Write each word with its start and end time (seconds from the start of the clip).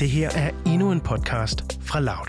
Det 0.00 0.10
her 0.10 0.30
er 0.30 0.50
endnu 0.66 0.92
en 0.92 1.00
podcast 1.00 1.78
fra 1.82 2.00
Loud. 2.00 2.26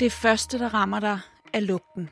Det 0.00 0.12
første, 0.12 0.58
der 0.58 0.74
rammer 0.74 1.00
dig, 1.00 1.18
er 1.54 1.60
lugten. 1.60 2.08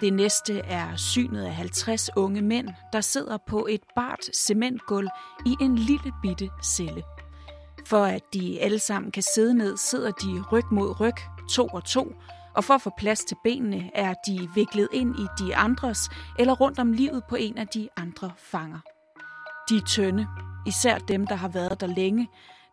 Det 0.00 0.12
næste 0.12 0.58
er 0.58 0.96
synet 0.96 1.44
af 1.44 1.54
50 1.54 2.10
unge 2.16 2.42
mænd, 2.42 2.68
der 2.92 3.00
sidder 3.00 3.38
på 3.48 3.66
et 3.70 3.80
bart 3.96 4.24
cementgulv 4.36 5.08
i 5.46 5.54
en 5.60 5.76
lille 5.76 6.12
bitte 6.22 6.50
celle. 6.64 7.02
For 7.86 8.04
at 8.04 8.22
de 8.32 8.60
alle 8.60 8.78
sammen 8.78 9.12
kan 9.12 9.22
sidde 9.22 9.54
ned, 9.54 9.76
sidder 9.76 10.10
de 10.10 10.44
ryg 10.52 10.64
mod 10.72 11.00
ryg, 11.00 11.16
to 11.50 11.66
og 11.66 11.84
to, 11.84 12.12
og 12.58 12.64
for 12.64 12.74
at 12.74 12.82
få 12.82 12.90
plads 12.96 13.24
til 13.24 13.36
benene 13.44 13.90
er 13.94 14.14
de 14.26 14.48
viklet 14.54 14.88
ind 14.92 15.18
i 15.18 15.26
de 15.38 15.56
andres 15.56 16.10
eller 16.38 16.54
rundt 16.54 16.78
om 16.78 16.92
livet 16.92 17.22
på 17.28 17.36
en 17.36 17.58
af 17.58 17.68
de 17.68 17.88
andre 17.96 18.30
fanger. 18.38 18.78
De 19.68 19.76
er 19.76 19.86
tynde, 19.86 20.26
især 20.66 20.98
dem, 20.98 21.26
der 21.26 21.34
har 21.34 21.48
været 21.48 21.80
der 21.80 21.86
længe. 21.86 22.28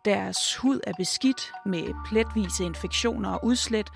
Deres 0.05 0.55
hud 0.55 0.79
er 0.87 0.93
beskidt 0.97 1.51
med 1.65 1.93
pletvise 2.07 2.63
infektioner 2.63 3.29
og 3.29 3.45
udslæt, 3.45 3.91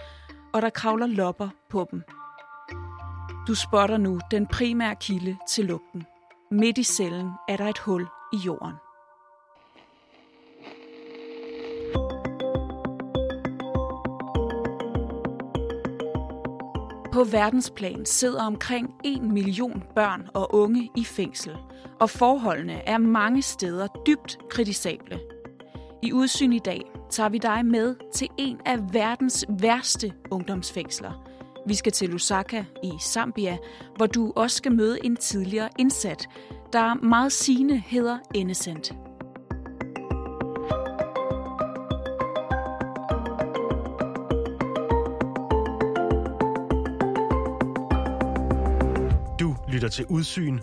og 0.53 0.61
der 0.61 0.70
kravler 0.70 1.07
lopper 1.07 1.49
på 1.70 1.88
dem. 1.91 2.03
Du 3.47 3.55
spotter 3.55 3.97
nu 3.97 4.19
den 4.31 4.47
primære 4.47 4.95
kilde 4.95 5.38
til 5.49 5.66
lugten. 5.66 6.03
Midt 6.52 6.77
i 6.77 6.83
cellen 6.83 7.30
er 7.47 7.58
der 7.58 7.67
et 7.67 7.80
hul 7.80 8.08
i 8.33 8.38
jorden. 8.38 8.75
På 17.11 17.23
verdensplan 17.23 18.05
sidder 18.05 18.43
omkring 18.43 18.93
1 19.03 19.21
million 19.21 19.83
børn 19.95 20.27
og 20.33 20.55
unge 20.55 20.89
i 20.97 21.03
fængsel, 21.03 21.57
og 21.99 22.09
forholdene 22.09 22.73
er 22.73 22.97
mange 22.97 23.41
steder 23.41 23.88
dybt 24.07 24.38
kritisable. 24.49 25.19
I 26.01 26.13
Udsyn 26.13 26.53
i 26.53 26.59
dag 26.59 26.81
tager 27.09 27.29
vi 27.29 27.38
dig 27.38 27.66
med 27.66 27.95
til 28.13 28.27
en 28.38 28.59
af 28.66 28.93
verdens 28.93 29.45
værste 29.49 30.13
ungdomsfængsler. 30.31 31.29
Vi 31.67 31.75
skal 31.75 31.91
til 31.91 32.09
Lusaka 32.09 32.63
i 32.83 32.91
Zambia, 33.01 33.57
hvor 33.95 34.05
du 34.05 34.33
også 34.35 34.57
skal 34.57 34.71
møde 34.71 35.05
en 35.05 35.16
tidligere 35.16 35.69
indsat, 35.79 36.29
der 36.73 36.94
meget 36.94 37.31
sigende 37.31 37.77
hedder 37.77 38.17
Innocent. 38.35 38.94
Lytter 49.80 49.89
til 49.89 50.05
Udsyn. 50.09 50.59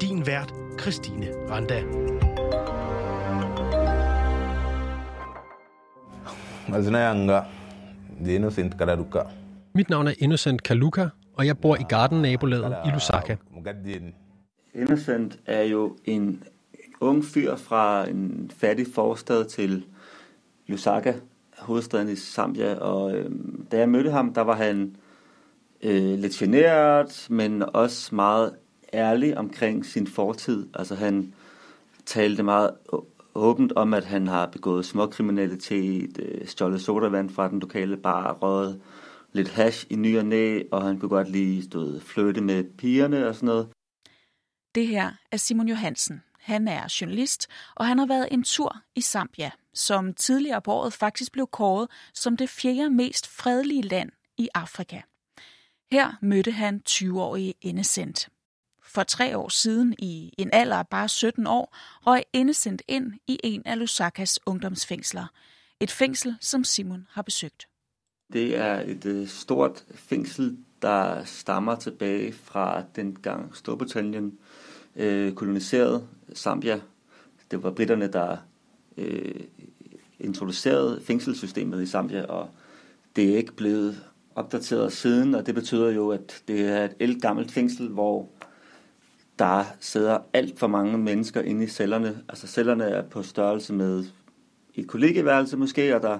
Din 0.00 0.26
vært, 0.26 0.54
Christine 0.78 1.26
Randa. 1.50 1.82
Mit 9.74 9.90
navn 9.90 10.06
er 10.06 10.12
Innocent 10.18 10.62
Kaluka, 10.62 11.08
og 11.34 11.46
jeg 11.46 11.58
bor 11.58 11.76
i 11.76 11.82
Garden-nabolaget 11.88 12.76
i 12.86 12.90
Lusaka. 12.90 13.36
Innocent 14.74 15.38
er 15.46 15.62
jo 15.62 15.96
en 16.04 16.42
ung 17.00 17.24
fyr 17.24 17.56
fra 17.56 18.08
en 18.08 18.50
fattig 18.56 18.86
forstad 18.94 19.44
til 19.44 19.84
Lusaka, 20.68 21.12
hovedstaden 21.58 22.08
i 22.08 22.16
Zambia. 22.16 22.74
Og 22.74 23.14
øh, 23.14 23.30
da 23.72 23.78
jeg 23.78 23.88
mødte 23.88 24.10
ham, 24.10 24.34
der 24.34 24.40
var 24.40 24.54
han 24.54 24.96
øh, 25.82 26.18
lidt 26.18 26.32
generet, 26.32 27.26
men 27.30 27.62
også 27.62 28.14
meget 28.14 28.56
ærlig 28.92 29.38
omkring 29.38 29.86
sin 29.86 30.06
fortid. 30.06 30.66
Altså 30.74 30.94
han 30.94 31.34
talte 32.06 32.42
meget 32.42 32.70
åbent 33.34 33.72
om, 33.72 33.94
at 33.94 34.04
han 34.04 34.26
har 34.26 34.46
begået 34.46 34.86
småkriminalitet, 34.86 36.18
øh, 36.18 36.46
stjålet 36.46 36.80
sodavand 36.80 37.30
fra 37.30 37.48
den 37.48 37.60
lokale 37.60 37.96
bar, 37.96 38.32
røget 38.32 38.80
lidt 39.32 39.48
hash 39.48 39.86
i 39.90 39.96
ny 39.96 40.18
og 40.18 40.24
næ, 40.24 40.62
og 40.72 40.82
han 40.82 40.98
kunne 40.98 41.08
godt 41.08 41.30
lige 41.30 41.62
stå 41.62 42.00
flytte 42.00 42.40
med 42.40 42.64
pigerne 42.78 43.28
og 43.28 43.34
sådan 43.34 43.46
noget. 43.46 43.68
Det 44.74 44.86
her 44.86 45.10
er 45.32 45.36
Simon 45.36 45.68
Johansen. 45.68 46.22
Han 46.40 46.68
er 46.68 46.96
journalist, 47.00 47.46
og 47.74 47.86
han 47.86 47.98
har 47.98 48.06
været 48.06 48.28
en 48.30 48.42
tur 48.42 48.76
i 48.96 49.00
Zambia, 49.00 49.50
som 49.74 50.14
tidligere 50.14 50.62
på 50.62 50.72
året 50.72 50.92
faktisk 50.92 51.32
blev 51.32 51.46
kåret 51.46 51.88
som 52.14 52.36
det 52.36 52.48
fjerde 52.48 52.90
mest 52.90 53.26
fredelige 53.26 53.82
land 53.82 54.10
i 54.38 54.48
Afrika. 54.54 55.00
Her 55.92 56.18
mødte 56.20 56.50
han 56.50 56.82
20-årige 56.88 57.54
Innocent. 57.60 58.28
For 58.82 59.02
tre 59.02 59.36
år 59.36 59.48
siden, 59.48 59.94
i 59.98 60.34
en 60.38 60.50
alder 60.52 60.76
af 60.76 60.88
bare 60.88 61.08
17 61.08 61.46
år, 61.46 61.76
røg 62.06 62.22
Innocent 62.32 62.82
ind 62.88 63.12
i 63.26 63.40
en 63.44 63.62
af 63.64 63.78
Lusakas 63.78 64.40
ungdomsfængsler. 64.46 65.26
Et 65.80 65.90
fængsel, 65.90 66.36
som 66.40 66.64
Simon 66.64 67.06
har 67.10 67.22
besøgt. 67.22 67.68
Det 68.32 68.56
er 68.56 68.80
et 68.80 69.04
øh, 69.04 69.28
stort 69.28 69.84
fængsel, 69.94 70.58
der 70.82 71.24
stammer 71.24 71.74
tilbage 71.74 72.32
fra 72.32 72.84
dengang 72.96 73.56
Storbritannien 73.56 74.38
øh, 74.96 75.32
koloniserede 75.32 76.08
Zambia. 76.34 76.80
Det 77.50 77.62
var 77.62 77.70
britterne, 77.70 78.12
der 78.12 78.36
øh, 78.96 79.40
introducerede 80.20 81.02
fængselssystemet 81.04 81.82
i 81.82 81.86
Zambia, 81.86 82.24
og 82.24 82.50
det 83.16 83.32
er 83.32 83.36
ikke 83.36 83.52
blevet 83.52 84.09
opdateret 84.34 84.92
siden, 84.92 85.34
og 85.34 85.46
det 85.46 85.54
betyder 85.54 85.90
jo, 85.90 86.08
at 86.08 86.42
det 86.48 86.60
er 86.60 86.84
et 86.84 86.94
ældgammelt 87.00 87.52
fængsel, 87.52 87.88
hvor 87.88 88.28
der 89.38 89.64
sidder 89.80 90.18
alt 90.32 90.58
for 90.58 90.66
mange 90.66 90.98
mennesker 90.98 91.40
inde 91.40 91.64
i 91.64 91.68
cellerne. 91.68 92.22
Altså 92.28 92.46
cellerne 92.46 92.84
er 92.84 93.02
på 93.02 93.22
størrelse 93.22 93.72
med 93.72 94.04
et 94.74 94.86
kollegeværelse 94.88 95.56
måske, 95.56 95.96
og 95.96 96.02
der 96.02 96.18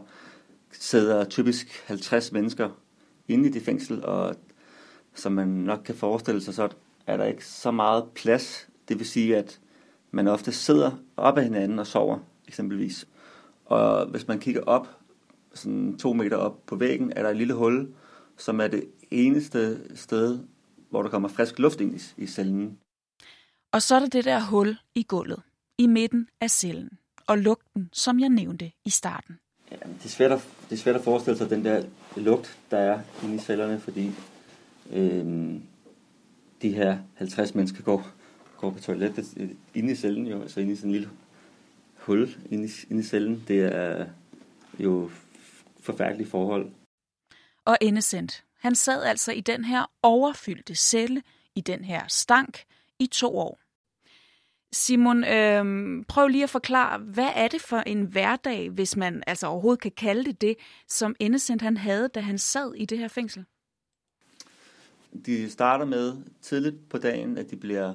sidder 0.71 1.25
typisk 1.25 1.85
50 1.87 2.33
mennesker 2.33 2.71
inde 3.29 3.49
i 3.49 3.53
det 3.53 3.63
fængsel, 3.63 4.05
og 4.05 4.37
som 5.15 5.33
man 5.33 5.49
nok 5.49 5.81
kan 5.85 5.95
forestille 5.95 6.41
sig, 6.41 6.55
så 6.55 6.69
er 7.07 7.17
der 7.17 7.25
ikke 7.25 7.47
så 7.47 7.71
meget 7.71 8.05
plads. 8.15 8.69
Det 8.89 8.99
vil 8.99 9.07
sige, 9.07 9.37
at 9.37 9.61
man 10.11 10.29
ofte 10.29 10.53
sidder 10.53 10.91
op 11.17 11.39
ad 11.39 11.43
hinanden 11.43 11.79
og 11.79 11.87
sover, 11.87 12.19
eksempelvis. 12.49 13.09
Og 13.65 14.07
hvis 14.07 14.29
man 14.29 14.39
kigger 14.39 14.63
op, 14.63 15.00
sådan 15.55 15.99
to 15.99 16.13
meter 16.13 16.37
op 16.37 16.67
på 16.67 16.77
væggen, 16.77 17.13
er 17.17 17.23
der 17.23 17.31
et 17.31 17.37
lille 17.37 17.55
hul, 17.55 17.89
som 18.37 18.61
er 18.61 18.69
det 18.69 18.85
eneste 19.11 19.81
sted, 19.97 20.39
hvor 20.91 21.03
der 21.03 21.11
kommer 21.11 21.29
frisk 21.29 21.59
luft 21.59 21.81
ind 21.81 22.01
i, 22.01 22.23
i 22.23 22.27
cellen. 22.27 22.79
Og 23.73 23.83
så 23.83 23.95
er 23.95 24.01
der 24.01 24.07
det 24.07 24.25
der 24.25 24.41
hul 24.41 24.77
i 24.95 25.03
gulvet, 25.03 25.43
i 25.79 25.87
midten 25.87 26.29
af 26.41 26.51
cellen, 26.51 26.91
og 27.27 27.39
lugten, 27.39 27.89
som 27.93 28.21
jeg 28.21 28.29
nævnte 28.29 28.73
i 28.85 28.91
starten. 28.91 29.39
Ja, 29.71 29.77
det, 29.77 30.05
er 30.05 30.09
svært 30.09 30.33
at, 30.33 30.49
det 30.71 30.77
er 30.77 30.81
svært 30.81 30.97
at 30.97 31.05
forestille 31.05 31.39
sig 31.39 31.51
den 31.51 31.65
der 31.65 31.85
lugt, 32.17 32.59
der 32.71 32.79
er 32.79 33.01
inde 33.25 33.35
i 33.35 33.39
cellerne, 33.39 33.81
fordi 33.81 34.11
øhm, 34.93 35.63
de 36.63 36.73
her 36.73 36.99
50 37.15 37.55
mennesker 37.55 37.83
går, 37.83 38.09
går 38.57 38.71
på 38.71 38.81
toilettet 38.81 39.55
inde 39.75 39.93
i 39.93 39.97
cellen, 39.97 40.27
jo, 40.27 40.43
altså 40.43 40.61
inde 40.61 40.73
i 40.73 40.77
sådan 40.77 40.91
en 40.91 40.93
lille 40.93 41.09
hul 41.99 42.37
inde 42.51 42.65
i, 42.65 42.71
inde 42.91 43.01
i 43.01 43.05
cellen. 43.05 43.45
Det 43.49 43.61
er 43.61 44.07
jo 44.79 45.11
forfærdelige 45.83 46.29
forhold. 46.29 46.73
Og 47.65 47.77
Innocent, 47.81 48.45
han 48.59 48.75
sad 48.75 49.03
altså 49.03 49.33
i 49.33 49.41
den 49.41 49.65
her 49.65 49.91
overfyldte 50.03 50.75
celle, 50.75 51.23
i 51.55 51.61
den 51.61 51.85
her 51.85 52.03
stank, 52.09 52.65
i 52.99 53.07
to 53.07 53.39
år. 53.39 53.59
Simon, 54.73 55.25
øhm, 55.25 56.05
prøv 56.05 56.29
lige 56.29 56.45
at 56.45 56.51
forklare, 56.51 56.99
hvad 56.99 57.29
er 57.35 57.49
det 57.49 57.61
for 57.61 57.77
en 57.77 58.03
hverdag, 58.03 58.71
hvis 58.71 58.97
man 58.97 59.23
altså 59.27 59.47
overhovedet 59.47 59.81
kan 59.81 59.93
kalde 59.97 60.25
det 60.25 60.41
det, 60.41 60.57
som 60.89 61.17
Innocent 61.19 61.63
han 61.63 61.77
havde, 61.77 62.09
da 62.09 62.21
han 62.21 62.39
sad 62.39 62.75
i 62.75 62.85
det 62.85 62.99
her 62.99 63.09
fængsel? 63.09 63.45
De 65.27 65.51
starter 65.51 65.85
med 65.85 66.17
tidligt 66.43 66.89
på 66.89 66.99
dagen, 66.99 67.39
at 67.39 67.51
de 67.51 67.57
bliver 67.57 67.95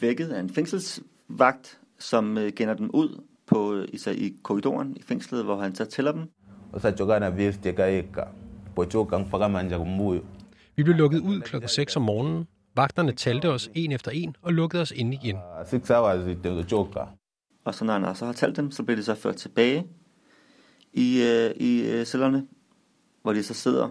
vækket 0.00 0.28
af 0.28 0.40
en 0.40 0.50
fængselsvagt, 0.50 1.80
som 1.98 2.38
øh, 2.38 2.52
gender 2.56 2.74
dem 2.74 2.90
ud 2.94 3.22
på, 3.46 3.74
øh, 3.74 3.88
især 3.92 4.12
i 4.12 4.36
korridoren 4.42 4.96
i 4.96 5.02
fængslet, 5.02 5.44
hvor 5.44 5.60
han 5.60 5.74
så 5.74 5.84
tæller 5.84 6.12
dem. 6.12 6.22
Osachokana 6.72 7.30
vyesiteka 7.30 7.86
eka 7.86 8.28
pochoka 8.74 9.18
mpaka 9.18 9.48
manja 9.48 9.78
kumbuyo 9.78 10.22
Vi 10.76 10.82
blev 10.82 10.96
lukket 10.96 11.20
ud 11.20 11.40
klokken 11.40 11.68
6 11.68 11.96
om 11.96 12.02
morgenen. 12.02 12.46
Vagterne 12.76 13.12
talte 13.12 13.50
os 13.50 13.70
en 13.74 13.92
efter 13.92 14.10
en 14.10 14.36
og 14.42 14.52
lukkede 14.52 14.82
os 14.82 14.90
ind 14.90 15.14
igen. 15.14 15.36
Ah, 15.36 15.66
six 15.66 15.88
hours 15.88 16.26
itochoka 16.26 17.00
Og 17.64 17.74
så 17.74 17.84
når 17.84 17.98
han 17.98 18.14
så 18.14 18.26
har 18.26 18.32
talt 18.32 18.56
dem, 18.56 18.70
så 18.70 18.82
bliver 18.82 18.96
de 18.96 19.04
så 19.04 19.14
ført 19.14 19.36
tilbage 19.36 19.86
i, 20.92 21.22
øh, 21.22 21.50
i 21.56 21.90
øh, 21.90 22.06
cellerne, 22.06 22.46
hvor 23.22 23.32
de 23.32 23.42
så 23.42 23.54
sidder. 23.54 23.88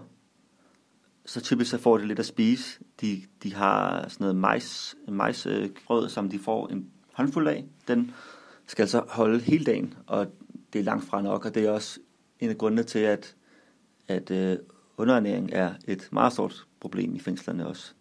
Så 1.26 1.40
typisk 1.40 1.70
så 1.70 1.78
får 1.78 1.98
de 1.98 2.06
lidt 2.06 2.18
at 2.18 2.26
spise. 2.26 2.80
De, 3.00 3.22
de 3.42 3.54
har 3.54 4.08
sådan 4.08 4.24
noget 4.24 4.36
majs, 4.36 4.96
majsgrød, 5.08 6.08
som 6.08 6.28
de 6.28 6.38
får 6.38 6.68
en 6.68 6.90
håndfuld 7.12 7.48
af. 7.48 7.64
Den 7.88 8.14
skal 8.66 8.88
så 8.88 9.02
holde 9.08 9.40
hele 9.40 9.64
dagen, 9.64 9.94
og 10.06 10.26
det 10.72 10.78
er 10.78 10.82
langt 10.82 11.04
fra 11.04 11.22
nok, 11.22 11.44
og 11.44 11.54
det 11.54 11.66
er 11.66 11.70
også 11.70 12.00
en 12.40 12.50
af 12.50 12.58
grundene 12.58 12.82
til, 12.82 12.98
at, 12.98 13.36
at 14.08 14.30
øh, 14.30 14.58
underernæring 14.96 15.50
er 15.52 15.74
et 15.88 16.08
meget 16.12 16.32
stort 16.32 16.66
problem 16.80 17.14
i 17.14 17.20
fængslerne 17.20 17.66
også. 17.66 17.92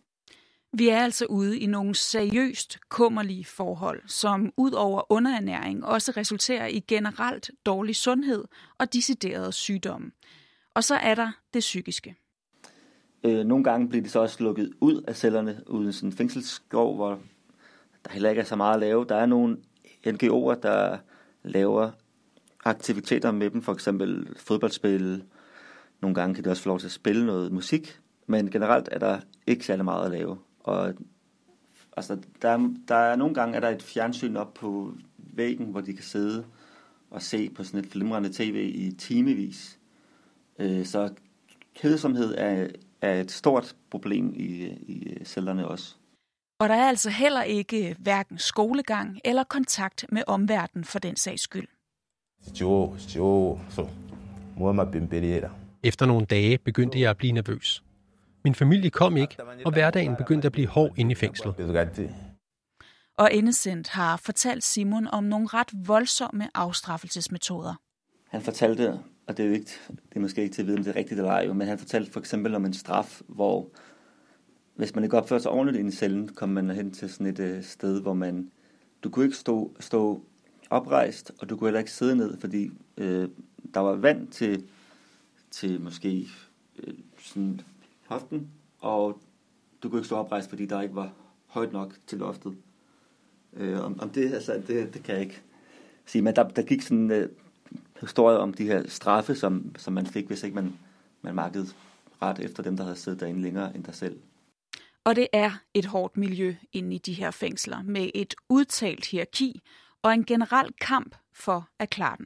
Vi 0.74 0.90
er 0.90 0.98
altså 0.98 1.26
ude 1.26 1.60
i 1.60 1.66
nogle 1.66 1.96
seriøst 1.96 2.78
kummerlige 2.90 3.46
forhold, 3.46 4.02
som 4.08 4.54
ud 4.58 4.72
over 4.72 5.12
underernæring 5.12 5.86
også 5.86 6.14
resulterer 6.18 6.68
i 6.68 6.80
generelt 6.80 7.52
dårlig 7.66 7.96
sundhed 7.96 8.44
og 8.78 8.94
deciderede 8.94 9.52
sygdomme. 9.52 10.12
Og 10.74 10.84
så 10.84 10.96
er 10.96 11.16
der 11.16 11.32
det 11.54 11.60
psykiske. 11.60 12.16
Øh, 13.24 13.46
nogle 13.46 13.64
gange 13.64 13.90
bliver 13.90 14.04
de 14.04 14.10
så 14.10 14.20
også 14.20 14.44
lukket 14.44 14.74
ud 14.82 15.02
af 15.08 15.16
cellerne 15.16 15.64
uden 15.68 15.94
sådan 15.94 16.10
en 16.10 16.14
fængselsskov, 16.14 16.96
hvor 16.96 17.20
der 18.06 18.12
heller 18.12 18.30
ikke 18.30 18.40
er 18.40 18.46
så 18.46 18.56
meget 18.56 18.74
at 18.74 18.80
lave. 18.80 19.06
Der 19.10 19.16
er 19.16 19.26
nogle 19.26 19.58
NGO'er, 20.08 20.60
der 20.62 20.98
laver 21.44 21.92
aktiviteter 22.68 23.32
med 23.32 23.50
dem, 23.50 23.62
for 23.62 23.74
eksempel 23.74 24.28
fodboldspil. 24.38 25.24
Nogle 26.02 26.16
gange 26.16 26.36
kan 26.36 26.44
de 26.44 26.50
også 26.50 26.64
få 26.64 26.70
lov 26.70 26.80
til 26.80 26.88
at 26.88 26.92
spille 26.92 27.26
noget 27.26 27.52
musik, 27.52 28.00
men 28.28 28.52
generelt 28.52 28.90
er 28.92 29.00
der 29.00 29.20
ikke 29.48 29.66
særlig 29.66 29.86
meget 29.86 30.06
at 30.06 30.12
lave. 30.12 30.38
Og 30.60 30.94
altså, 31.98 32.18
der, 32.42 32.50
er, 32.50 32.74
der 32.88 32.96
er 32.96 33.16
nogle 33.16 33.34
gange 33.34 33.56
er 33.56 33.60
der 33.60 33.70
et 33.70 33.84
fjernsyn 33.84 34.36
op 34.36 34.54
på 34.54 34.94
væggen, 35.18 35.66
hvor 35.66 35.82
de 35.82 35.94
kan 35.94 36.04
sidde 36.04 36.46
og 37.12 37.22
se 37.22 37.50
på 37.50 37.64
sådan 37.64 37.80
et 37.80 37.92
flimrende 37.92 38.30
tv 38.34 38.72
i 38.76 38.92
timevis. 38.92 39.80
Øh, 40.60 40.86
så 40.86 41.14
kedsomhed 41.76 42.36
er, 42.38 42.68
er 43.02 43.22
et 43.22 43.32
stort 43.32 43.76
problem 43.90 44.34
i, 44.36 44.68
i 44.68 45.26
cellerne 45.26 45.68
også. 45.68 45.96
Og 46.60 46.70
der 46.70 46.76
er 46.76 46.88
altså 46.90 47.10
heller 47.10 47.44
ikke 47.44 47.90
øh, 47.90 47.96
hverken 48.00 48.38
skolegang 48.38 49.20
eller 49.26 49.44
kontakt 49.44 50.06
med 50.10 50.24
omverdenen 50.28 50.86
for 50.86 51.00
den 51.00 51.16
sags 51.16 51.42
skyld. 51.42 51.68
Efter 55.84 56.06
nogle 56.06 56.26
dage 56.26 56.58
begyndte 56.58 57.00
jeg 57.00 57.10
at 57.10 57.18
blive 57.18 57.32
nervøs. 57.32 57.84
Min 58.44 58.56
familie 58.56 58.90
kom 58.90 59.18
ikke, 59.18 59.38
og 59.66 59.72
hverdagen 59.72 60.16
begyndte 60.16 60.46
at 60.46 60.52
blive 60.52 60.68
hård 60.68 60.92
inde 60.98 61.12
i 61.12 61.16
fængslet. 61.16 61.56
Og 63.18 63.32
Innocent 63.32 63.90
har 63.90 64.18
fortalt 64.18 64.64
Simon 64.64 65.08
om 65.08 65.24
nogle 65.24 65.48
ret 65.48 65.88
voldsomme 65.88 66.50
afstraffelsesmetoder. 66.54 67.74
Han 68.28 68.42
fortalte, 68.42 69.00
og 69.28 69.38
det 69.38 69.44
er, 69.44 69.48
jo 69.48 69.54
ikke, 69.54 69.72
det 69.88 70.16
er 70.16 70.20
måske 70.20 70.42
ikke 70.42 70.56
til 70.56 70.62
at 70.62 70.68
vide, 70.68 70.78
om 70.78 70.84
det 70.84 70.92
er 70.92 71.00
rigtigt 71.00 71.20
eller 71.20 71.32
ej, 71.32 71.48
men 71.48 71.68
han 71.68 71.80
fortalte 71.80 72.12
for 72.12 72.20
eksempel 72.20 72.56
om 72.56 72.66
en 72.66 72.74
straf, 72.74 73.22
hvor 73.28 73.70
hvis 74.76 74.96
man 74.96 75.04
ikke 75.04 75.18
opfører 75.18 75.40
sig 75.40 75.52
ordentligt 75.52 75.80
ind 75.80 75.90
i 75.94 75.96
cellen, 75.96 76.28
kommer 76.28 76.62
man 76.62 76.76
hen 76.76 76.92
til 76.92 77.10
sådan 77.10 77.28
et 77.28 77.40
øh, 77.40 77.64
sted, 77.64 78.02
hvor 78.02 78.14
man, 78.14 78.52
du 79.04 79.10
kunne 79.10 79.26
ikke 79.26 79.38
stå, 79.38 79.76
stå 79.80 80.22
oprejst, 80.70 81.32
og 81.40 81.50
du 81.50 81.58
kunne 81.58 81.68
heller 81.68 81.80
ikke 81.80 81.92
sidde 81.92 82.16
ned, 82.16 82.40
fordi 82.40 82.72
øh, 82.98 83.30
der 83.74 83.80
var 83.80 83.96
vand 83.96 84.28
til, 84.28 84.64
til 85.52 85.82
måske 85.82 86.28
øh, 86.84 86.94
sådan 87.22 87.62
hoften, 88.06 88.52
og 88.80 89.22
du 89.84 89.90
kunne 89.90 90.00
ikke 90.00 90.06
stå 90.06 90.16
oprejst, 90.16 90.50
fordi 90.50 90.66
der 90.66 90.82
ikke 90.82 90.96
var 90.96 91.14
højt 91.48 91.74
nok 91.74 91.96
til 92.08 92.18
loftet. 92.18 92.58
Øh, 93.54 93.86
om, 93.86 94.00
om 94.00 94.10
det, 94.10 94.34
altså, 94.34 94.62
det, 94.68 94.94
det 94.94 95.04
kan 95.04 95.16
jeg 95.16 95.24
ikke 95.24 95.42
sige, 96.06 96.22
men 96.22 96.36
der, 96.36 96.48
der 96.48 96.62
gik 96.62 96.82
sådan 96.82 96.98
en 96.98 97.12
øh, 97.12 97.30
historie 98.02 98.38
om 98.38 98.54
de 98.54 98.66
her 98.66 98.88
straffe, 98.88 99.36
som, 99.36 99.76
som 99.78 99.94
man 99.94 100.06
fik, 100.06 100.28
hvis 100.28 100.44
ikke 100.44 100.56
man, 100.56 100.74
man 101.22 101.36
markede 101.36 101.68
ret 102.22 102.40
efter 102.40 102.64
dem, 102.64 102.78
der 102.78 102.84
havde 102.84 102.96
siddet 102.96 103.20
derinde 103.20 103.42
længere 103.42 103.76
end 103.76 103.84
dig 103.84 103.96
selv. 103.96 104.20
Og 105.04 105.16
det 105.16 105.28
er 105.34 105.52
et 105.74 105.86
hårdt 105.86 106.18
miljø 106.18 106.56
inde 106.74 106.96
i 106.96 106.98
de 106.98 107.14
her 107.14 107.32
fængsler, 107.32 107.82
med 107.82 108.10
et 108.16 108.36
udtalt 108.50 109.06
hierarki 109.06 109.62
og 110.08 110.14
en 110.14 110.26
generel 110.26 110.74
kamp 110.82 111.16
for 111.34 111.70
at 111.80 111.90
klare 111.90 112.18
den. 112.18 112.26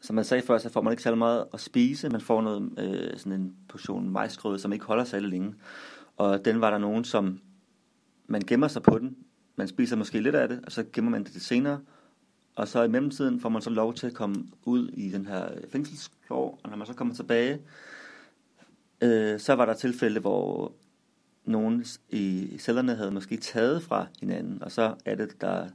Som 0.00 0.14
man 0.14 0.24
sagde 0.24 0.42
før, 0.46 0.58
så 0.58 0.72
får 0.72 0.82
man 0.82 0.92
ikke 0.92 1.02
særlig 1.02 1.18
meget 1.18 1.44
at 1.54 1.60
spise. 1.60 2.08
Man 2.08 2.20
får 2.20 2.42
noget, 2.42 2.78
øh, 2.78 3.18
sådan 3.18 3.40
en 3.40 3.54
portion 3.68 4.10
majsgrød, 4.10 4.58
som 4.58 4.72
ikke 4.72 4.84
holder 4.84 5.04
særlig 5.04 5.28
længe. 5.28 5.54
Og 6.16 6.44
den 6.44 6.60
var 6.60 6.70
der 6.70 6.78
nogen, 6.78 7.04
som 7.04 7.40
man 8.26 8.42
gemmer 8.46 8.68
sig 8.68 8.82
på 8.82 8.98
den. 8.98 9.16
Man 9.56 9.68
spiser 9.68 9.96
måske 9.96 10.20
lidt 10.20 10.34
af 10.34 10.48
det, 10.48 10.60
og 10.66 10.72
så 10.72 10.84
gemmer 10.92 11.10
man 11.10 11.24
det 11.24 11.32
til 11.32 11.40
senere. 11.40 11.80
Og 12.56 12.68
så 12.68 12.82
i 12.82 12.88
mellemtiden 12.88 13.40
får 13.40 13.48
man 13.48 13.62
så 13.62 13.70
lov 13.70 13.94
til 13.94 14.06
at 14.06 14.14
komme 14.14 14.46
ud 14.64 14.88
i 14.88 15.10
den 15.10 15.26
her 15.26 15.52
øh, 15.54 15.70
fængselsklov, 15.72 16.58
og 16.62 16.70
når 16.70 16.76
man 16.76 16.86
så 16.86 16.94
kommer 16.94 17.14
tilbage, 17.14 17.60
øh, 19.00 19.40
så 19.40 19.54
var 19.54 19.64
der 19.64 19.74
tilfælde, 19.74 20.20
hvor 20.20 20.72
nogen 21.44 21.84
i 22.10 22.56
cellerne 22.58 22.94
havde 22.94 23.10
måske 23.10 23.36
taget 23.36 23.82
fra 23.82 24.06
hinanden, 24.20 24.62
og 24.62 24.72
så 24.72 24.94
er 25.04 25.14
det, 25.14 25.40
der, 25.40 25.68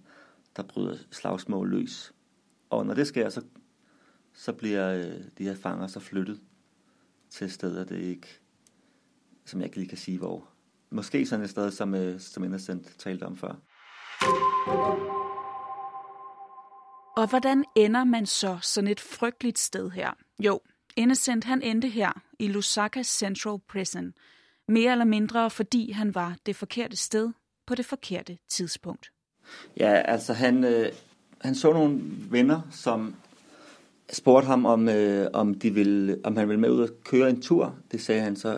der 0.56 0.64
bryder 0.64 0.98
slagsmål 1.12 1.70
løs. 1.70 2.14
Og 2.70 2.86
når 2.86 2.94
det 2.94 3.08
sker, 3.08 3.30
så, 3.30 3.42
så 4.34 4.54
bliver 4.54 4.94
øh, 4.94 5.24
de 5.38 5.44
her 5.44 5.56
fanger 5.56 5.88
så 5.88 6.00
flyttet 6.00 6.40
til 7.30 7.52
steder, 7.52 7.84
det 7.86 8.02
ikke, 8.02 8.28
som 9.46 9.60
jeg 9.60 9.66
ikke 9.66 9.78
lige 9.78 9.90
kan 9.90 9.98
sige, 9.98 10.18
hvor. 10.18 10.50
Måske 10.92 11.26
sådan 11.26 11.44
et 11.44 11.50
sted, 11.50 11.72
som, 11.72 11.96
øh, 11.96 12.20
som 12.20 12.44
Innocent 12.44 12.96
talte 13.00 13.24
om 13.24 13.38
før. 13.38 13.56
Og 17.18 17.30
hvordan 17.30 17.66
ender 17.76 18.04
man 18.04 18.26
så 18.26 18.60
sådan 18.62 18.88
et 18.88 19.00
frygteligt 19.00 19.60
sted 19.60 19.90
her? 19.90 20.12
Jo, 20.40 20.60
Innocent 20.96 21.44
han 21.44 21.62
endte 21.62 21.88
her 21.88 22.22
i 22.40 22.48
Lusaka 22.48 23.04
Central 23.04 23.60
Prison, 23.68 24.14
mere 24.68 24.92
eller 24.92 25.06
mindre 25.06 25.50
fordi 25.50 25.92
han 25.92 26.16
var 26.16 26.38
det 26.46 26.56
forkerte 26.56 26.96
sted 26.96 27.32
på 27.68 27.76
det 27.76 27.86
forkerte 27.86 28.38
tidspunkt. 28.50 29.12
Ja, 29.80 29.94
altså 29.94 30.34
han, 30.34 30.64
øh, 30.64 30.86
han 31.42 31.56
så 31.56 31.74
nogle 31.74 32.00
venner, 32.30 32.62
som 32.72 33.16
spurgte 34.14 34.48
ham, 34.48 34.66
om, 34.66 34.90
øh, 34.90 35.28
om, 35.34 35.54
de 35.54 35.74
ville, 35.74 36.18
om 36.24 36.38
han 36.38 36.48
ville 36.48 36.60
med 36.60 36.70
ud 36.70 36.82
og 36.82 36.90
køre 37.04 37.30
en 37.30 37.42
tur. 37.42 37.76
Det 37.92 38.02
sagde 38.02 38.22
han 38.22 38.36
så 38.36 38.58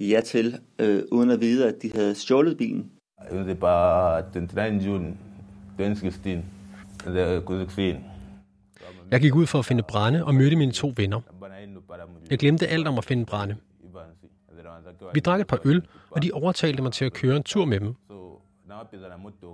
ja 0.00 0.20
til, 0.20 0.58
øh, 0.78 1.02
uden 1.12 1.30
at 1.30 1.40
vide, 1.40 1.68
at 1.68 1.74
de 1.82 1.92
havde 1.94 2.14
stjålet 2.14 2.56
bilen. 2.56 2.90
Det 3.30 3.60
var 3.60 4.20
den 4.34 4.48
3. 4.48 4.62
juni 4.62 5.10
2016. 5.78 6.44
Jeg 9.10 9.20
gik 9.20 9.34
ud 9.34 9.46
for 9.46 9.58
at 9.58 9.64
finde 9.64 9.82
brænde 9.82 10.24
og 10.24 10.34
mødte 10.34 10.56
mine 10.56 10.72
to 10.72 10.92
venner. 10.96 11.20
Jeg 12.30 12.38
glemte 12.38 12.68
alt 12.68 12.88
om 12.88 12.98
at 12.98 13.04
finde 13.04 13.26
brænde. 13.26 13.56
Vi 15.14 15.20
drak 15.20 15.40
et 15.40 15.46
par 15.46 15.60
øl, 15.64 15.82
og 16.10 16.22
de 16.22 16.32
overtalte 16.32 16.82
mig 16.82 16.92
til 16.92 17.04
at 17.04 17.12
køre 17.12 17.36
en 17.36 17.42
tur 17.42 17.64
med 17.64 17.80
dem. 17.80 17.94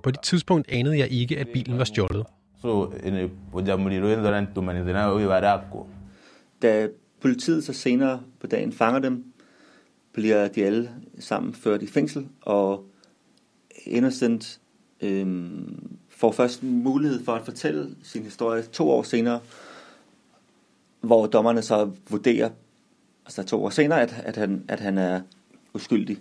På 0.03 0.11
det 0.11 0.21
tidspunkt 0.23 0.69
anede 0.69 0.99
jeg 0.99 1.13
ikke, 1.13 1.39
at 1.39 1.49
bilen 1.49 1.79
var 1.79 1.85
stjålet. 1.85 2.27
Da 6.63 6.89
politiet 7.21 7.65
så 7.65 7.73
senere 7.73 8.21
på 8.41 8.47
dagen 8.47 8.73
fanger 8.73 9.01
dem, 9.01 9.25
bliver 10.13 10.49
de 10.49 10.65
alle 10.65 10.91
sammen 11.19 11.55
ført 11.55 11.83
i 11.83 11.87
fængsel, 11.87 12.29
og 12.43 12.85
Innocent 13.87 14.61
øhm, 15.01 15.97
får 16.09 16.33
først 16.33 16.63
mulighed 16.63 17.25
for 17.25 17.33
at 17.33 17.45
fortælle 17.45 17.97
sin 18.03 18.23
historie 18.23 18.63
to 18.63 18.91
år 18.91 19.03
senere, 19.03 19.41
hvor 21.01 21.27
dommerne 21.27 21.63
så 21.63 21.91
vurderer, 22.11 22.51
altså 23.25 23.43
to 23.43 23.65
år 23.65 23.71
senere, 23.71 24.03
at, 24.03 24.23
at, 24.25 24.37
han, 24.37 24.65
at 24.69 24.81
han 24.81 24.99
er 24.99 25.21
uskyldig. 25.75 26.19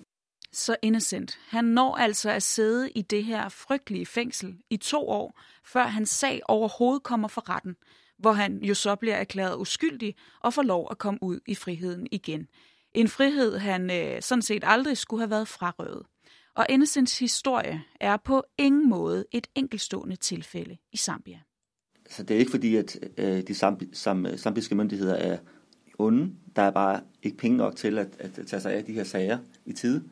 Så 0.56 0.76
Innocent, 0.82 1.40
han 1.48 1.66
når 1.66 1.96
altså 1.96 2.30
at 2.30 2.44
sidde 2.44 2.92
i 2.92 3.02
det 3.02 3.24
her 3.24 3.50
frygtelige 3.50 4.06
fængsel 4.06 4.58
i 4.70 4.78
to 4.78 5.10
år, 5.10 5.40
før 5.64 5.84
hans 5.84 6.10
sag 6.10 6.42
overhovedet 6.48 7.04
kommer 7.04 7.28
for 7.28 7.50
retten, 7.50 7.76
hvor 8.18 8.32
han 8.32 8.64
jo 8.64 8.74
så 8.74 8.96
bliver 8.96 9.16
erklæret 9.16 9.58
uskyldig 9.58 10.16
og 10.42 10.54
får 10.54 10.62
lov 10.62 10.88
at 10.92 10.98
komme 10.98 11.20
ud 11.22 11.40
i 11.48 11.56
friheden 11.56 12.08
igen. 12.12 12.48
En 12.94 13.08
frihed, 13.08 13.58
han 13.58 13.92
øh, 13.92 14.22
sådan 14.22 14.42
set 14.42 14.64
aldrig 14.66 14.98
skulle 14.98 15.22
have 15.22 15.30
været 15.30 15.48
frarøvet. 15.48 16.06
Og 16.56 16.66
Innocents 16.70 17.20
historie 17.20 17.84
er 18.00 18.18
på 18.18 18.44
ingen 18.58 18.90
måde 18.90 19.26
et 19.32 19.48
enkelstående 19.56 20.16
tilfælde 20.16 20.78
i 20.92 20.98
Zambia. 20.98 21.40
Så 22.10 22.24
det 22.24 22.36
er 22.36 22.40
ikke 22.40 22.52
fordi, 22.52 22.76
at 22.76 23.00
øh, 23.18 23.44
de 23.48 23.56
zambiske 24.38 24.76
myndigheder 24.76 25.16
er 25.16 25.38
onde. 26.00 26.36
Der 26.56 26.62
er 26.62 26.72
bare 26.72 27.02
ikke 27.24 27.38
penge 27.38 27.58
nok 27.58 27.76
til 27.76 27.98
at, 27.98 28.08
at 28.20 28.48
tage 28.48 28.62
sig 28.62 28.74
af 28.74 28.84
de 28.84 28.94
her 28.94 29.04
sager 29.04 29.38
i 29.66 29.74
tide. 29.74 30.04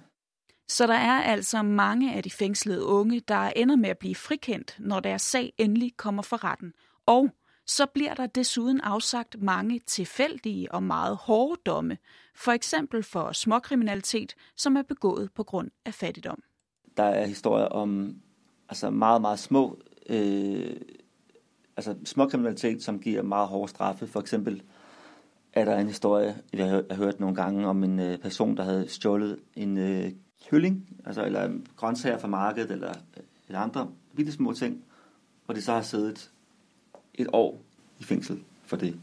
Så 0.74 0.88
der 0.88 0.94
er 0.94 1.22
altså 1.22 1.62
mange 1.62 2.14
af 2.14 2.24
de 2.24 2.32
fængslede 2.32 2.86
unge, 2.86 3.20
der 3.20 3.50
ender 3.56 3.76
med 3.76 3.90
at 3.90 3.98
blive 3.98 4.16
frikendt, 4.16 4.76
når 4.80 5.00
deres 5.00 5.22
sag 5.22 5.54
endelig 5.58 5.98
kommer 5.98 6.22
for 6.22 6.44
retten. 6.44 6.74
Og 7.06 7.30
så 7.66 7.86
bliver 7.86 8.14
der 8.14 8.26
desuden 8.26 8.82
afsagt 8.82 9.42
mange 9.42 9.80
tilfældige 9.80 10.72
og 10.72 10.84
meget 10.84 11.18
hårde 11.18 11.62
domme, 11.66 11.98
for 12.36 12.52
eksempel 12.52 13.04
for 13.04 13.32
småkriminalitet, 13.32 14.36
som 14.56 14.76
er 14.76 14.82
begået 14.82 15.30
på 15.36 15.44
grund 15.44 15.72
af 15.86 15.94
fattigdom. 15.94 16.44
Der 16.98 17.04
er 17.04 17.26
historier 17.26 17.66
om 17.66 18.16
altså 18.70 18.90
meget, 18.90 19.22
meget 19.22 19.40
små, 19.40 19.80
øh, 20.10 20.76
altså 21.78 21.96
småkriminalitet, 22.06 22.84
som 22.84 23.00
giver 23.00 23.22
meget 23.22 23.48
hårde 23.48 23.70
straffe. 23.70 24.08
For 24.08 24.20
eksempel 24.20 24.64
er 25.54 25.66
der 25.66 25.78
en 25.78 25.88
historie, 25.88 26.36
jeg 26.54 26.68
har 26.68 26.96
hørt 26.96 27.20
nogle 27.20 27.36
gange, 27.36 27.68
om 27.68 27.84
en 27.84 28.00
øh, 28.00 28.18
person, 28.18 28.58
der 28.58 28.64
havde 28.64 28.90
stjålet 28.90 29.40
en 29.56 29.78
øh, 29.78 30.12
kylling, 30.50 30.90
altså, 31.06 31.26
eller 31.26 31.60
grøntsager 31.76 32.18
fra 32.18 32.28
markedet, 32.28 32.72
eller, 32.72 32.94
eller 33.48 33.60
andre 33.60 33.92
bitte 34.16 34.32
små 34.32 34.54
ting, 34.54 34.84
og 35.48 35.56
det 35.56 35.64
så 35.64 35.74
har 35.74 35.82
siddet 35.82 36.32
et 37.14 37.28
år 37.34 37.62
i 38.00 38.04
fængsel 38.04 38.44
for 38.64 38.78
det. 38.78 39.00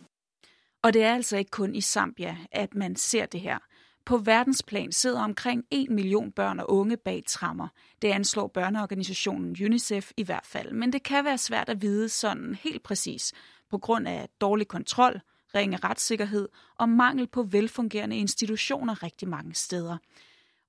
Og 0.83 0.93
det 0.93 1.03
er 1.03 1.15
altså 1.15 1.37
ikke 1.37 1.51
kun 1.51 1.75
i 1.75 1.81
Zambia, 1.81 2.37
at 2.53 2.75
man 2.75 2.97
ser 2.97 3.27
det 3.27 3.41
her. 3.41 3.59
på 4.05 4.17
verdensplan 4.17 4.93
sidder 4.93 5.23
omkring 5.23 5.65
1 5.71 5.91
million 5.91 6.33
børn 6.33 6.61
og 6.61 6.71
unge 6.71 6.97
bag 6.97 7.23
trammer. 7.27 7.69
Det 8.03 8.09
anslår 8.09 8.47
børneorganisationen 8.47 9.57
UNICEF 9.65 10.13
i 10.17 10.23
hvert 10.23 10.47
fald, 10.47 10.73
men 10.73 10.93
det 10.93 11.03
kan 11.03 11.25
være 11.25 11.39
svært 11.39 11.69
at 11.69 11.83
vide 11.83 12.09
sådan 12.09 12.55
helt 12.55 12.83
præcis, 12.83 13.33
på 13.71 13.79
grund 13.79 14.09
af 14.09 14.29
dårlig 14.41 14.69
kontrol, 14.69 15.21
ringe 15.55 15.77
retssikkerhed 15.77 16.49
og 16.79 16.89
mangel 16.89 17.27
på 17.27 17.43
velfungerende 17.43 18.17
institutioner 18.17 19.03
rigtig 19.03 19.29
mange 19.29 19.55
steder. 19.55 19.97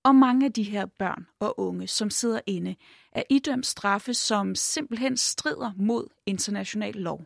Og 0.03 0.15
mange 0.15 0.45
af 0.45 0.53
de 0.53 0.63
her 0.63 0.85
børn 0.85 1.25
og 1.39 1.59
unge, 1.59 1.87
som 1.87 2.09
sidder 2.09 2.39
inde, 2.45 2.75
er 3.11 3.23
idømt 3.29 3.65
straffe, 3.65 4.13
som 4.13 4.55
simpelthen 4.55 5.17
strider 5.17 5.71
mod 5.77 6.07
international 6.25 6.93
lov. 6.93 7.25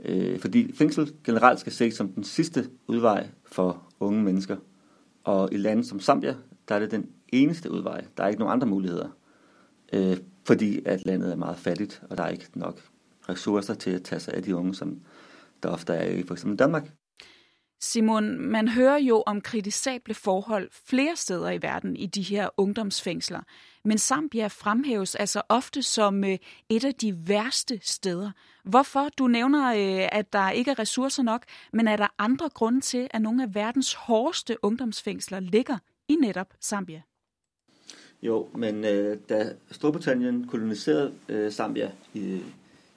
Øh, 0.00 0.40
fordi 0.40 0.72
fængsel 0.72 1.12
generelt 1.24 1.60
skal 1.60 1.72
ses 1.72 1.94
som 1.94 2.08
den 2.08 2.24
sidste 2.24 2.70
udvej 2.88 3.28
for 3.44 3.92
unge 4.00 4.22
mennesker. 4.22 4.56
Og 5.24 5.48
i 5.52 5.56
lande 5.56 5.84
som 5.84 6.00
Zambia, 6.00 6.36
der 6.68 6.74
er 6.74 6.78
det 6.78 6.90
den 6.90 7.10
eneste 7.28 7.70
udvej. 7.70 8.04
Der 8.16 8.24
er 8.24 8.28
ikke 8.28 8.40
nogen 8.40 8.52
andre 8.52 8.66
muligheder. 8.66 9.08
Øh, 9.92 10.16
fordi 10.46 10.82
at 10.84 11.06
landet 11.06 11.32
er 11.32 11.36
meget 11.36 11.58
fattigt, 11.58 12.02
og 12.10 12.18
der 12.18 12.24
er 12.24 12.28
ikke 12.28 12.48
nok 12.54 12.80
ressourcer 13.28 13.74
til 13.74 13.90
at 13.90 14.02
tage 14.02 14.20
sig 14.20 14.34
af 14.34 14.42
de 14.42 14.56
unge, 14.56 14.74
som 14.74 15.00
der 15.62 15.68
ofte 15.68 15.92
er 15.92 16.10
i 16.10 16.22
for 16.22 16.34
eksempel 16.34 16.58
Danmark. 16.58 16.92
Simon, 17.84 18.38
man 18.40 18.68
hører 18.68 18.98
jo 18.98 19.22
om 19.26 19.40
kritisable 19.40 20.14
forhold 20.14 20.68
flere 20.72 21.16
steder 21.16 21.50
i 21.50 21.62
verden 21.62 21.96
i 21.96 22.06
de 22.06 22.22
her 22.22 22.48
ungdomsfængsler, 22.56 23.40
men 23.84 23.98
Zambia 23.98 24.46
fremhæves 24.46 25.14
altså 25.14 25.42
ofte 25.48 25.82
som 25.82 26.24
øh, 26.24 26.38
et 26.68 26.84
af 26.84 26.94
de 26.94 27.28
værste 27.28 27.80
steder. 27.82 28.30
Hvorfor? 28.64 29.08
Du 29.18 29.26
nævner, 29.26 29.68
øh, 29.68 30.08
at 30.12 30.32
der 30.32 30.50
ikke 30.50 30.70
er 30.70 30.78
ressourcer 30.78 31.22
nok, 31.22 31.42
men 31.72 31.88
er 31.88 31.96
der 31.96 32.06
andre 32.18 32.48
grunde 32.48 32.80
til, 32.80 33.08
at 33.10 33.22
nogle 33.22 33.42
af 33.42 33.54
verdens 33.54 33.94
hårdeste 33.94 34.56
ungdomsfængsler 34.62 35.40
ligger 35.40 35.78
i 36.08 36.14
netop 36.14 36.54
Zambia? 36.62 37.02
Jo, 38.22 38.48
men 38.54 38.84
øh, 38.84 39.18
da 39.28 39.52
Storbritannien 39.70 40.46
koloniserede 40.46 41.12
øh, 41.28 41.50
Zambia 41.50 41.90
i, 42.14 42.40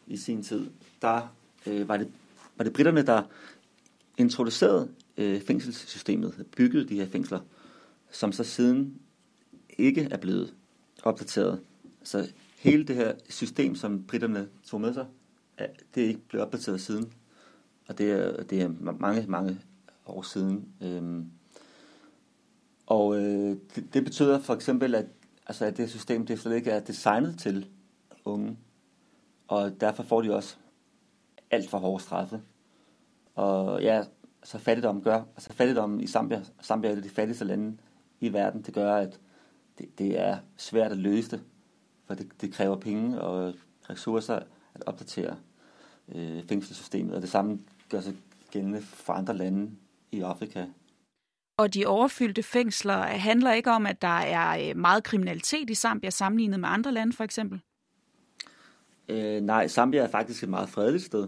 i 0.08 0.17
sin 0.17 0.44
tid, 0.44 0.70
der 1.01 1.34
øh, 1.65 1.88
var, 1.88 1.98
det, 1.98 2.12
var 2.58 2.63
det 2.63 2.74
britterne, 2.74 3.06
der 3.06 3.24
introducerede 4.17 4.89
øh, 5.17 5.41
fængselssystemet, 5.41 6.45
byggede 6.57 6.88
de 6.88 6.95
her 6.95 7.07
fængsler, 7.07 7.39
som 8.12 8.31
så 8.31 8.43
siden 8.43 9.01
ikke 9.69 10.07
er 10.12 10.17
blevet 10.17 10.53
opdateret. 11.03 11.62
Så 12.03 12.29
hele 12.59 12.83
det 12.83 12.95
her 12.95 13.13
system, 13.29 13.75
som 13.75 14.03
britterne 14.03 14.47
tog 14.65 14.81
med 14.81 14.93
sig, 14.93 15.05
det 15.95 16.03
er 16.03 16.07
ikke 16.07 16.27
blevet 16.27 16.45
opdateret 16.45 16.81
siden. 16.81 17.13
Og 17.88 17.97
det 17.97 18.12
er, 18.12 18.43
det 18.43 18.62
er 18.62 18.69
mange, 19.00 19.25
mange 19.27 19.59
år 20.05 20.21
siden. 20.21 20.67
Øhm, 20.81 21.25
og 22.86 23.17
øh, 23.17 23.57
det, 23.75 23.93
det 23.93 24.03
betyder 24.03 24.39
for 24.39 24.55
eksempel, 24.55 24.95
at, 24.95 25.05
altså, 25.47 25.65
at 25.65 25.77
det 25.77 25.89
system 25.89 26.25
det 26.25 26.39
slet 26.39 26.55
ikke 26.55 26.71
er 26.71 26.79
designet 26.79 27.39
til 27.39 27.67
unge. 28.25 28.57
Og 29.47 29.81
derfor 29.81 30.03
får 30.03 30.21
de 30.21 30.36
også 30.36 30.55
alt 31.51 31.69
for 31.69 31.77
hårde 31.77 32.03
straffe. 32.03 32.41
Og 33.38 33.82
ja, 33.82 34.03
så 34.44 34.58
fattigdom 34.58 35.01
gør, 35.01 35.24
altså 35.36 35.53
fattigdom 35.53 36.00
i 36.00 36.08
Zambia, 36.08 36.41
Zambia 36.63 36.89
er 36.89 36.94
et 36.94 36.98
af 36.98 37.03
de 37.03 37.10
fattigste 37.10 37.46
lande 37.46 37.77
i 38.20 38.34
verden, 38.34 38.62
det 38.62 38.74
gør, 38.74 38.96
at 38.96 39.20
det, 39.77 40.00
det 40.00 40.20
er 40.20 40.38
svært 40.58 40.91
at 40.91 40.98
løse 40.98 41.32
det, 41.32 41.41
for 42.06 42.13
det, 42.13 42.41
det 42.41 42.53
kræver 42.53 42.75
penge 42.75 43.22
og 43.22 43.53
ressourcer 43.89 44.39
at 44.74 44.84
opdatere 44.86 45.36
øh, 46.15 46.44
fængselssystemet, 46.50 47.15
og 47.15 47.22
det 47.22 47.29
samme 47.29 47.60
gør 47.89 48.01
sig 48.01 48.15
gældende 48.51 48.82
for 48.82 49.13
andre 49.13 49.34
lande 49.34 49.72
i 50.12 50.22
Afrika. 50.22 50.65
Og 51.58 51.74
de 51.74 51.86
overfyldte 51.86 52.44
fængsler 52.44 52.98
handler 53.01 53.53
ikke 53.53 53.72
om, 53.72 53.86
at 53.86 54.01
der 54.01 54.17
er 54.17 54.70
øh, 54.70 54.77
meget 54.77 55.03
kriminalitet 55.03 55.70
i 55.70 55.75
Zambia 55.75 56.10
sammenlignet 56.10 56.60
med 56.60 56.70
andre 56.70 56.91
lande, 56.91 57.13
for 57.13 57.24
eksempel? 57.24 57.62
Øh, 59.10 59.41
nej, 59.41 59.67
Zambia 59.67 60.01
er 60.01 60.08
faktisk 60.08 60.44
et 60.44 60.50
meget 60.50 60.70
fredeligt 60.70 61.03
sted. 61.03 61.27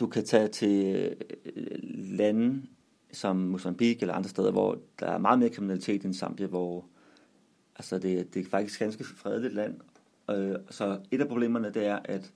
Du 0.00 0.06
kan 0.06 0.24
tage 0.24 0.48
til 0.48 0.96
øh, 1.56 1.78
lande 1.94 2.66
som 3.12 3.36
Mozambique 3.36 4.00
eller 4.00 4.14
andre 4.14 4.28
steder, 4.28 4.52
hvor 4.52 4.78
der 5.00 5.06
er 5.06 5.18
meget 5.18 5.38
mere 5.38 5.50
kriminalitet 5.50 6.04
end 6.04 6.14
Zambia, 6.14 6.46
hvor 6.46 6.84
altså 7.76 7.98
det, 7.98 8.34
det 8.34 8.46
er 8.46 8.50
faktisk 8.50 8.78
ganske 8.78 9.04
fredeligt 9.04 9.54
land. 9.54 9.80
Øh, 10.30 10.56
så 10.70 11.00
et 11.10 11.20
af 11.20 11.28
problemerne 11.28 11.70
det 11.70 11.86
er, 11.86 11.98
at 12.04 12.32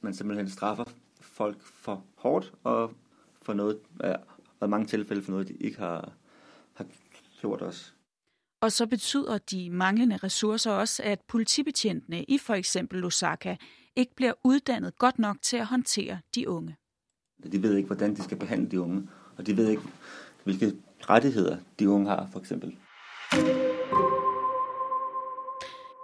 man 0.00 0.14
simpelthen 0.14 0.48
straffer 0.48 0.84
folk 1.20 1.62
for 1.62 2.04
hårdt 2.14 2.52
og 2.64 2.92
for 3.42 3.54
noget, 3.54 3.78
ja, 4.02 4.14
og 4.60 4.66
i 4.66 4.70
mange 4.70 4.86
tilfælde 4.86 5.22
for 5.22 5.30
noget, 5.30 5.48
de 5.48 5.54
ikke 5.54 5.78
har, 5.78 6.12
har 6.74 6.86
gjort 7.40 7.62
os. 7.62 7.94
Og 8.60 8.72
så 8.72 8.86
betyder 8.86 9.38
de 9.38 9.70
manglende 9.70 10.16
ressourcer 10.16 10.70
også, 10.70 11.02
at 11.02 11.20
politibetjentene 11.28 12.24
i 12.24 12.38
for 12.38 12.54
eksempel 12.54 13.00
Lusaka 13.00 13.56
ikke 13.96 14.14
bliver 14.14 14.32
uddannet 14.44 14.98
godt 14.98 15.18
nok 15.18 15.36
til 15.42 15.56
at 15.56 15.66
håndtere 15.66 16.20
de 16.34 16.48
unge. 16.48 16.76
De 17.52 17.62
ved 17.62 17.76
ikke, 17.76 17.86
hvordan 17.86 18.14
de 18.16 18.22
skal 18.22 18.36
behandle 18.36 18.70
de 18.70 18.80
unge, 18.80 19.08
og 19.38 19.46
de 19.46 19.56
ved 19.56 19.68
ikke, 19.68 19.82
hvilke 20.44 20.72
rettigheder 21.00 21.56
de 21.78 21.90
unge 21.90 22.08
har, 22.08 22.28
for 22.32 22.38
eksempel. 22.40 22.76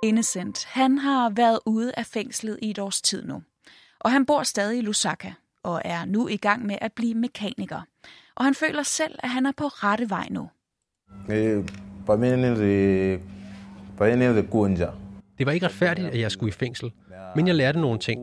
Innocent, 0.03 0.65
han 0.65 0.99
har 0.99 1.31
været 1.31 1.59
ude 1.67 1.93
af 1.97 2.07
fængslet 2.07 2.59
i 2.63 2.71
et 2.71 2.79
års 2.79 3.03
tid 3.03 3.25
nu. 3.25 3.43
Og 4.01 4.11
han 4.11 4.27
bor 4.27 4.43
stadig 4.43 4.79
i 4.79 4.81
Lusaka 4.81 5.33
og 5.63 5.83
er 5.85 6.05
nu 6.05 6.29
i 6.29 6.37
gang 6.37 6.67
med 6.67 6.77
at 6.81 6.93
blive 6.93 7.15
mekaniker. 7.15 7.81
Og 8.37 8.45
han 8.45 8.55
føler 8.55 8.83
selv, 8.83 9.19
at 9.19 9.31
han 9.31 9.47
er 9.47 9.53
på 9.57 9.65
rette 9.65 10.11
vej 10.11 10.27
nu. 10.31 10.49
Eh, 11.29 11.65
Det 15.39 15.47
var 15.47 15.53
ikke 15.53 15.67
retfærdigt, 15.67 16.09
at 16.09 16.21
jeg 16.21 16.31
skulle 16.31 16.49
i 16.49 16.53
fængsel, 16.53 16.93
men 17.37 17.47
jeg 17.47 17.55
lærte 17.55 17.81
nogle 17.81 17.99
ting. 17.99 18.21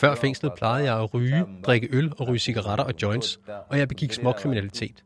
Før 0.00 0.14
fængslet 0.14 0.52
plejede 0.56 0.84
jeg 0.84 1.02
at 1.02 1.14
ryge, 1.14 1.44
drikke 1.62 1.88
øl 1.92 2.12
og 2.18 2.28
ryge 2.28 2.38
cigaretter 2.38 2.84
og 2.84 2.94
joints, 3.02 3.40
og 3.68 3.78
jeg 3.78 3.88
begik 3.88 4.12
småkriminalitet. 4.12 5.04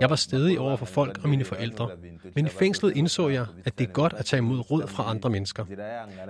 Jeg 0.00 0.10
var 0.10 0.16
stedig 0.16 0.60
over 0.60 0.76
for 0.76 0.86
folk 0.86 1.18
og 1.22 1.28
mine 1.28 1.44
forældre, 1.44 1.90
men 2.34 2.46
i 2.46 2.48
fængslet 2.48 2.96
indså 2.96 3.28
jeg, 3.28 3.46
at 3.64 3.78
det 3.78 3.88
er 3.88 3.92
godt 3.92 4.12
at 4.12 4.24
tage 4.24 4.38
imod 4.38 4.70
råd 4.70 4.86
fra 4.86 5.10
andre 5.10 5.30
mennesker. 5.30 5.64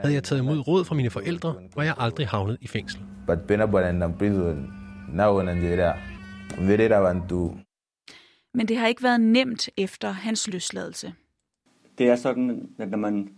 Havde 0.01 0.15
jeg 0.15 0.25
taget 0.25 0.43
imod 0.43 0.59
råd 0.59 0.85
fra 0.85 0.95
mine 0.95 1.11
forældre, 1.11 1.55
var 1.77 1.83
jeg 1.83 1.95
aldrig 1.99 2.29
havnet 2.29 2.59
i 2.61 2.67
fængsel. 2.67 3.01
Men 8.55 8.69
det 8.69 8.77
har 8.77 8.87
ikke 8.87 9.03
været 9.03 9.21
nemt 9.21 9.69
efter 9.77 10.11
hans 10.11 10.49
løsladelse. 10.49 11.13
Det 11.99 12.09
er 12.09 12.17
sådan, 12.17 12.69
at 12.79 12.91
når 12.91 12.99
man, 12.99 13.29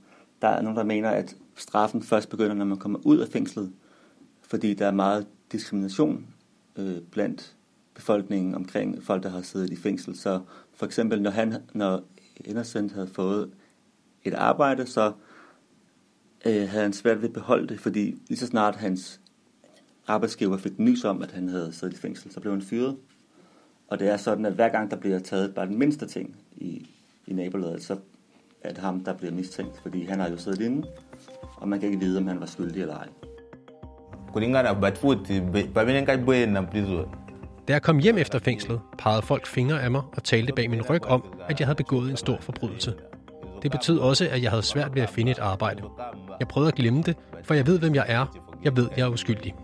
der 0.42 0.48
er 0.48 0.62
nogen, 0.62 0.76
der 0.76 0.84
mener, 0.84 1.10
at 1.10 1.34
straffen 1.56 2.02
først 2.02 2.28
begynder, 2.30 2.54
når 2.54 2.64
man 2.64 2.78
kommer 2.78 2.98
ud 3.04 3.18
af 3.18 3.28
fængslet, 3.32 3.72
fordi 4.52 4.74
der 4.74 4.86
er 4.86 4.90
meget 4.90 5.26
diskrimination 5.52 6.26
øh, 6.76 7.00
blandt 7.10 7.56
befolkningen 7.94 8.54
omkring 8.54 9.02
folk, 9.02 9.22
der 9.22 9.28
har 9.28 9.42
siddet 9.42 9.70
i 9.70 9.76
fængsel. 9.76 10.16
Så 10.16 10.40
for 10.74 10.86
eksempel, 10.86 11.22
når, 11.22 11.30
han, 11.30 11.54
når 11.72 12.02
Innocent 12.44 12.92
havde 12.92 13.06
fået 13.06 13.50
et 14.24 14.34
arbejde, 14.34 14.86
så 14.86 15.12
øh, 16.46 16.68
havde 16.68 16.82
han 16.82 16.92
svært 16.92 17.22
ved 17.22 17.28
at 17.28 17.32
beholde 17.32 17.68
det, 17.68 17.80
fordi 17.80 18.14
lige 18.28 18.38
så 18.38 18.46
snart 18.46 18.76
hans 18.76 19.20
arbejdsgiver 20.06 20.56
fik 20.56 20.78
nys 20.78 21.04
om, 21.04 21.22
at 21.22 21.30
han 21.30 21.48
havde 21.48 21.72
siddet 21.72 21.94
i 21.94 22.00
fængsel, 22.00 22.32
så 22.32 22.40
blev 22.40 22.52
han 22.52 22.62
fyret. 22.62 22.96
Og 23.88 23.98
det 23.98 24.08
er 24.08 24.16
sådan, 24.16 24.46
at 24.46 24.52
hver 24.52 24.68
gang 24.68 24.90
der 24.90 24.96
bliver 24.96 25.18
taget 25.18 25.54
bare 25.54 25.66
den 25.66 25.78
mindste 25.78 26.06
ting 26.06 26.36
i, 26.56 26.90
i 27.26 27.32
nabolaget, 27.32 27.82
så 27.82 27.96
er 28.60 28.68
det 28.68 28.78
ham, 28.78 29.04
der 29.04 29.16
bliver 29.16 29.32
mistænkt, 29.32 29.82
fordi 29.82 30.04
han 30.04 30.20
har 30.20 30.30
jo 30.30 30.36
siddet 30.36 30.60
inde, 30.60 30.88
og 31.56 31.68
man 31.68 31.80
kan 31.80 31.88
ikke 31.88 32.04
vide, 32.04 32.18
om 32.18 32.26
han 32.26 32.40
var 32.40 32.46
skyldig 32.46 32.80
eller 32.82 32.96
ej. 32.96 33.08
Da 37.68 37.72
jeg 37.72 37.82
kom 37.82 37.98
hjem 37.98 38.18
efter 38.18 38.38
fængslet, 38.38 38.80
pegede 38.98 39.22
folk 39.22 39.46
fingre 39.46 39.82
af 39.82 39.90
mig 39.90 40.02
og 40.16 40.24
talte 40.24 40.52
bag 40.52 40.70
min 40.70 40.82
ryg 40.90 41.06
om, 41.06 41.24
at 41.48 41.60
jeg 41.60 41.66
havde 41.66 41.76
begået 41.76 42.10
en 42.10 42.16
stor 42.16 42.36
forbrydelse. 42.40 42.94
Det 43.62 43.70
betød 43.70 43.98
også, 43.98 44.28
at 44.30 44.42
jeg 44.42 44.50
havde 44.50 44.62
svært 44.62 44.94
ved 44.94 45.02
at 45.02 45.10
finde 45.10 45.30
et 45.30 45.38
arbejde. 45.38 45.82
Jeg 46.40 46.48
prøvede 46.48 46.68
at 46.68 46.74
glemme 46.74 47.02
det, 47.02 47.16
for 47.44 47.54
jeg 47.54 47.66
ved, 47.66 47.78
hvem 47.78 47.94
jeg 47.94 48.04
er. 48.08 48.38
Jeg 48.64 48.76
ved, 48.76 48.88
jeg 48.96 49.02
er 49.02 49.08
uskyldig. 49.08 49.54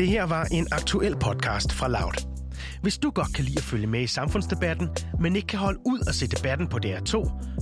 Det 0.00 0.08
her 0.08 0.24
var 0.24 0.44
en 0.44 0.68
aktuel 0.72 1.16
podcast 1.16 1.72
fra 1.72 1.88
Loud. 1.88 2.26
Hvis 2.82 2.98
du 2.98 3.10
godt 3.10 3.34
kan 3.34 3.44
lide 3.44 3.58
at 3.58 3.64
følge 3.64 3.86
med 3.86 4.00
i 4.02 4.06
samfundsdebatten, 4.06 4.88
men 5.20 5.36
ikke 5.36 5.46
kan 5.48 5.58
holde 5.58 5.78
ud 5.86 6.00
at 6.08 6.14
se 6.14 6.26
debatten 6.26 6.68
på 6.68 6.78
DR2, 6.86 7.12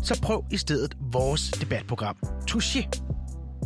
så 0.03 0.21
prøv 0.23 0.45
i 0.51 0.57
stedet 0.57 0.97
vores 1.01 1.51
debatprogram, 1.51 2.17
Touché. 2.51 2.89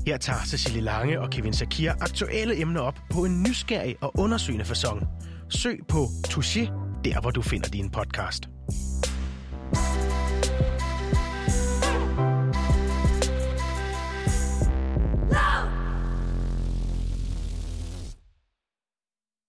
Her 0.06 0.16
tager 0.16 0.38
Cecilie 0.46 0.80
Lange 0.80 1.20
og 1.20 1.30
Kevin 1.30 1.52
Sakir 1.52 1.92
aktuelle 2.00 2.60
emner 2.60 2.80
op 2.80 2.98
på 3.10 3.24
en 3.24 3.42
nysgerrig 3.42 3.96
og 4.00 4.18
undersøgende 4.18 4.64
façon. 4.64 5.06
Søg 5.48 5.78
på 5.88 6.04
Touché, 6.28 6.70
der 7.04 7.20
hvor 7.20 7.30
du 7.30 7.42
finder 7.42 7.68
din 7.68 7.90
podcast. 7.90 8.48